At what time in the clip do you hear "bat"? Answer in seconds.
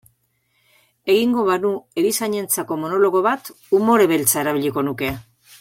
3.31-3.55